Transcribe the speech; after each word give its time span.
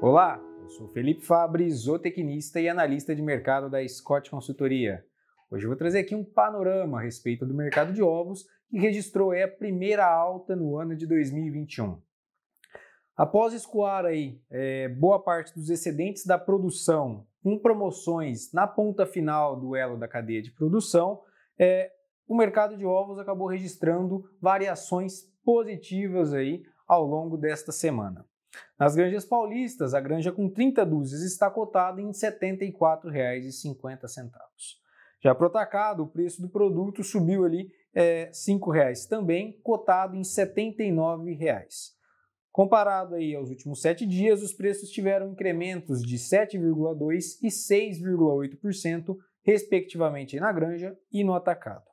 Olá, 0.00 0.40
eu 0.62 0.68
sou 0.68 0.86
Felipe 0.86 1.22
Fabre, 1.22 1.68
zootecnista 1.68 2.60
e 2.60 2.68
analista 2.68 3.16
de 3.16 3.20
mercado 3.20 3.68
da 3.68 3.86
Scott 3.88 4.30
Consultoria. 4.30 5.04
Hoje 5.50 5.64
eu 5.64 5.68
vou 5.68 5.76
trazer 5.76 5.98
aqui 5.98 6.14
um 6.14 6.24
panorama 6.24 7.00
a 7.00 7.02
respeito 7.02 7.44
do 7.44 7.52
mercado 7.52 7.92
de 7.92 8.00
ovos 8.00 8.46
que 8.70 8.78
registrou 8.78 9.32
a 9.32 9.48
primeira 9.48 10.06
alta 10.06 10.54
no 10.54 10.76
ano 10.76 10.94
de 10.94 11.04
2021. 11.04 12.00
Após 13.16 13.52
escoar 13.52 14.04
aí 14.04 14.40
é, 14.48 14.88
boa 14.88 15.20
parte 15.20 15.52
dos 15.52 15.68
excedentes 15.68 16.24
da 16.24 16.38
produção 16.38 17.26
com 17.42 17.58
promoções 17.58 18.52
na 18.52 18.68
ponta 18.68 19.04
final 19.04 19.58
do 19.58 19.74
elo 19.74 19.98
da 19.98 20.06
cadeia 20.06 20.40
de 20.40 20.52
produção, 20.52 21.20
é, 21.58 21.90
o 22.28 22.36
mercado 22.36 22.76
de 22.76 22.86
ovos 22.86 23.18
acabou 23.18 23.48
registrando 23.48 24.22
variações 24.40 25.24
positivas 25.44 26.32
aí 26.32 26.62
ao 26.86 27.04
longo 27.04 27.36
desta 27.36 27.72
semana. 27.72 28.24
Nas 28.78 28.94
granjas 28.94 29.24
paulistas, 29.24 29.94
a 29.94 30.00
granja 30.00 30.30
com 30.32 30.48
30 30.48 30.86
dúzias 30.86 31.22
está 31.22 31.50
cotada 31.50 32.00
em 32.00 32.06
R$ 32.06 32.12
74,50. 32.12 34.30
Já 35.20 35.34
para 35.34 35.44
o 35.44 35.48
atacado, 35.48 36.04
o 36.04 36.08
preço 36.08 36.40
do 36.40 36.48
produto 36.48 37.02
subiu 37.02 37.44
ali 37.44 37.72
é, 37.92 38.26
R$ 38.26 38.30
5,00 38.30 39.08
também, 39.08 39.60
cotado 39.62 40.14
em 40.14 40.18
R$ 40.18 40.24
79,00. 40.24 41.98
Comparado 42.52 43.14
aí 43.14 43.34
aos 43.34 43.50
últimos 43.50 43.80
sete 43.80 44.06
dias, 44.06 44.42
os 44.42 44.52
preços 44.52 44.90
tiveram 44.90 45.28
incrementos 45.28 46.02
de 46.02 46.16
7,2% 46.16 47.38
e 47.42 47.48
6,8%, 47.48 49.16
respectivamente 49.42 50.40
na 50.40 50.52
granja 50.52 50.98
e 51.12 51.22
no 51.22 51.34
atacado. 51.34 51.84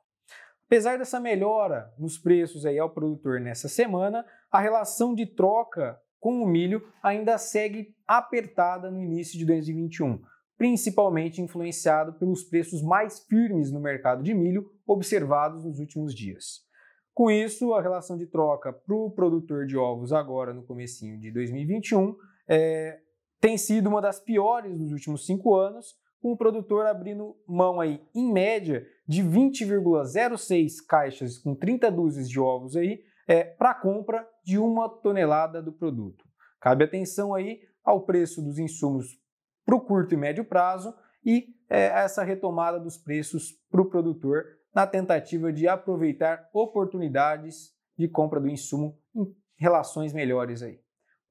Apesar 0.66 0.98
dessa 0.98 1.20
melhora 1.20 1.92
nos 1.96 2.18
preços 2.18 2.66
aí 2.66 2.78
ao 2.78 2.90
produtor 2.90 3.40
nessa 3.40 3.68
semana, 3.68 4.26
a 4.50 4.60
relação 4.60 5.14
de 5.14 5.24
troca 5.24 6.00
com 6.20 6.42
o 6.42 6.46
milho 6.46 6.82
ainda 7.02 7.38
segue 7.38 7.94
apertada 8.06 8.90
no 8.90 9.02
início 9.02 9.38
de 9.38 9.44
2021, 9.44 10.20
principalmente 10.56 11.40
influenciado 11.40 12.14
pelos 12.14 12.44
preços 12.44 12.82
mais 12.82 13.20
firmes 13.26 13.70
no 13.70 13.80
mercado 13.80 14.22
de 14.22 14.34
milho 14.34 14.70
observados 14.86 15.64
nos 15.64 15.78
últimos 15.78 16.14
dias. 16.14 16.64
Com 17.12 17.30
isso, 17.30 17.72
a 17.72 17.80
relação 17.80 18.16
de 18.16 18.26
troca 18.26 18.72
para 18.72 18.94
o 18.94 19.10
produtor 19.10 19.66
de 19.66 19.76
ovos 19.76 20.12
agora 20.12 20.52
no 20.52 20.62
comecinho 20.62 21.18
de 21.18 21.30
2021 21.32 22.14
é, 22.48 23.00
tem 23.40 23.56
sido 23.56 23.88
uma 23.88 24.02
das 24.02 24.20
piores 24.20 24.78
dos 24.78 24.92
últimos 24.92 25.24
cinco 25.24 25.54
anos, 25.54 25.94
com 26.20 26.32
o 26.32 26.36
produtor 26.36 26.86
abrindo 26.86 27.36
mão 27.46 27.80
aí, 27.80 28.00
em 28.14 28.32
média, 28.32 28.86
de 29.06 29.22
20,06 29.22 30.84
caixas 30.86 31.38
com 31.38 31.54
30 31.54 31.90
dúzias 31.90 32.28
de 32.28 32.40
ovos 32.40 32.76
aí, 32.76 33.02
é, 33.28 33.44
para 33.44 33.74
compra 33.74 34.26
de 34.44 34.58
uma 34.58 34.88
tonelada 34.88 35.62
do 35.62 35.72
produto. 35.72 36.24
Cabe 36.60 36.84
atenção 36.84 37.34
aí 37.34 37.60
ao 37.84 38.04
preço 38.04 38.42
dos 38.42 38.58
insumos 38.58 39.18
para 39.64 39.74
o 39.74 39.80
curto 39.80 40.14
e 40.14 40.16
médio 40.16 40.44
prazo 40.44 40.94
e 41.24 41.54
é, 41.68 41.86
essa 41.86 42.22
retomada 42.22 42.78
dos 42.78 42.96
preços 42.96 43.52
para 43.70 43.80
o 43.80 43.90
produtor 43.90 44.44
na 44.74 44.86
tentativa 44.86 45.52
de 45.52 45.66
aproveitar 45.66 46.48
oportunidades 46.52 47.74
de 47.98 48.08
compra 48.08 48.40
do 48.40 48.48
insumo 48.48 48.98
em 49.14 49.34
relações 49.56 50.12
melhores 50.12 50.62
aí. 50.62 50.78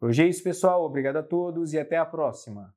Hoje 0.02 0.24
é 0.24 0.28
isso, 0.28 0.44
pessoal. 0.44 0.84
Obrigado 0.84 1.18
a 1.18 1.24
todos 1.24 1.74
e 1.74 1.80
até 1.80 1.98
a 1.98 2.06
próxima. 2.06 2.74